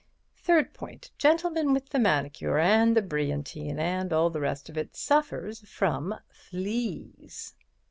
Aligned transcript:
Third 0.35 0.73
point: 0.73 1.11
Gentleman 1.19 1.73
with 1.73 1.89
the 1.89 1.99
manicure 1.99 2.57
and 2.57 2.97
the 2.97 3.03
brilliantine 3.03 3.77
and 3.77 4.11
all 4.11 4.31
the 4.31 4.41
rest 4.41 4.67
of 4.67 4.75
it 4.75 4.95
suffers 4.95 5.59
from 5.59 6.15
fleas." 6.27 7.53